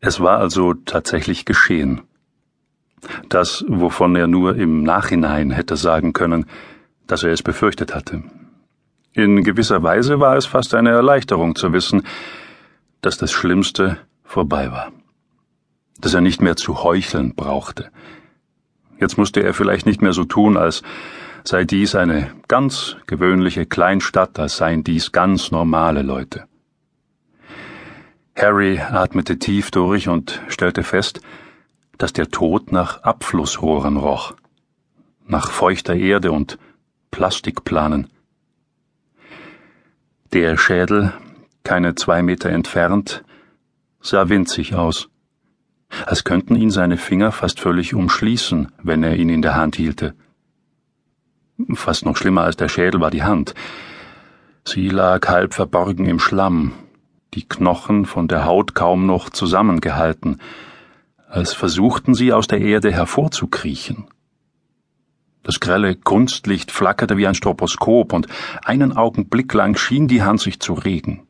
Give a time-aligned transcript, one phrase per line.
[0.00, 2.02] Es war also tatsächlich geschehen.
[3.28, 6.46] Das, wovon er nur im Nachhinein hätte sagen können,
[7.06, 8.22] dass er es befürchtet hatte.
[9.12, 12.02] In gewisser Weise war es fast eine Erleichterung zu wissen,
[13.00, 14.92] dass das Schlimmste vorbei war.
[15.98, 17.90] Dass er nicht mehr zu heucheln brauchte.
[19.00, 20.82] Jetzt musste er vielleicht nicht mehr so tun, als
[21.44, 26.44] sei dies eine ganz gewöhnliche Kleinstadt, als seien dies ganz normale Leute.
[28.40, 31.20] Harry atmete tief durch und stellte fest,
[31.98, 34.34] dass der Tod nach Abflussrohren roch,
[35.26, 36.58] nach feuchter Erde und
[37.10, 38.08] Plastikplanen.
[40.32, 41.12] Der Schädel,
[41.64, 43.24] keine zwei Meter entfernt,
[44.00, 45.10] sah winzig aus,
[46.06, 50.14] als könnten ihn seine Finger fast völlig umschließen, wenn er ihn in der Hand hielte.
[51.74, 53.54] Fast noch schlimmer als der Schädel war die Hand.
[54.64, 56.72] Sie lag halb verborgen im Schlamm,
[57.34, 60.40] die Knochen von der Haut kaum noch zusammengehalten,
[61.28, 64.08] als versuchten sie aus der Erde hervorzukriechen.
[65.42, 68.26] Das grelle Kunstlicht flackerte wie ein Stroboskop, und
[68.64, 71.26] einen Augenblick lang schien die Hand sich zu regen.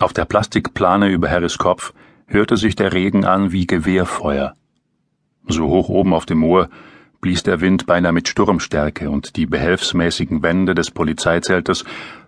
[0.00, 1.94] Auf der Plastikplane über Harrys Kopf
[2.26, 4.54] hörte sich der Regen an wie Gewehrfeuer.
[5.46, 6.68] So hoch oben auf dem Moor
[7.20, 11.84] blies der Wind beinahe mit Sturmstärke, und die behelfsmäßigen Wände des Polizeizeltes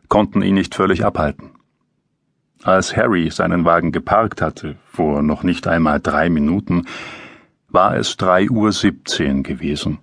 [0.08, 1.50] konnten ihn nicht völlig abhalten.
[2.62, 6.86] Als Harry seinen Wagen geparkt hatte, vor noch nicht einmal drei Minuten,
[7.68, 9.98] war es drei Uhr siebzehn gewesen.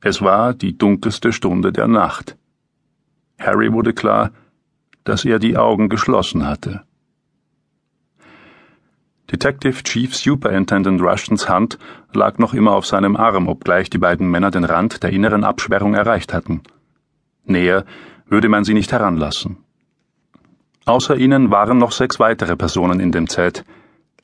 [0.00, 2.36] Es war die dunkelste Stunde der Nacht.
[3.38, 4.30] Harry wurde klar,
[5.04, 6.82] dass er die Augen geschlossen hatte.
[9.32, 11.78] Detective Chief Superintendent Rushtons Hand
[12.12, 15.94] lag noch immer auf seinem Arm, obgleich die beiden Männer den Rand der inneren Absperrung
[15.94, 16.62] erreicht hatten.
[17.44, 17.84] Näher
[18.26, 19.58] würde man sie nicht heranlassen.
[20.86, 23.64] Außer ihnen waren noch sechs weitere Personen in dem Zelt,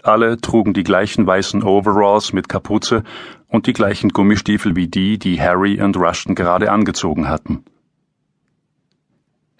[0.02, 3.04] alle trugen die gleichen weißen Overalls mit Kapuze
[3.48, 7.64] und die gleichen Gummistiefel wie die, die Harry und Rushton gerade angezogen hatten.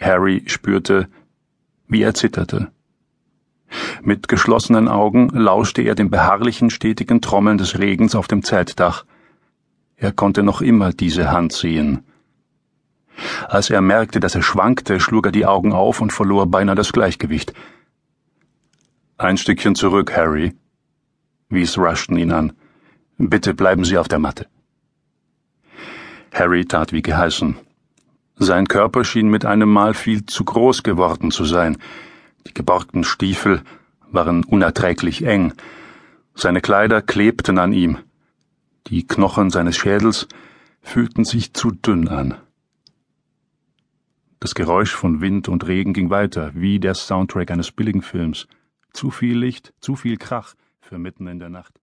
[0.01, 1.09] Harry spürte,
[1.89, 2.71] wie er zitterte.
[4.03, 9.05] Mit geschlossenen Augen lauschte er dem beharrlichen, stetigen Trommeln des Regens auf dem Zeltdach.
[9.97, 12.03] Er konnte noch immer diese Hand sehen.
[13.51, 16.93] Als er merkte, dass er schwankte, schlug er die Augen auf und verlor beinahe das
[16.93, 17.53] Gleichgewicht.
[19.19, 20.55] Ein Stückchen zurück, Harry,
[21.49, 22.53] wies Rushton ihn an.
[23.19, 24.47] Bitte bleiben Sie auf der Matte.
[26.33, 27.57] Harry tat wie geheißen.
[28.37, 31.77] Sein Körper schien mit einem Mal viel zu groß geworden zu sein.
[32.47, 33.63] Die geborgten Stiefel
[34.13, 35.55] waren unerträglich eng.
[36.37, 37.99] Seine Kleider klebten an ihm.
[38.87, 40.29] Die Knochen seines Schädels
[40.83, 42.37] fühlten sich zu dünn an.
[44.43, 48.49] Das Geräusch von Wind und Regen ging weiter, wie der Soundtrack eines billigen Films.
[48.91, 51.80] Zu viel Licht, zu viel Krach für mitten in der Nacht.